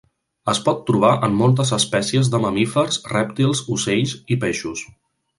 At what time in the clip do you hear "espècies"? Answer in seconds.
1.77-2.31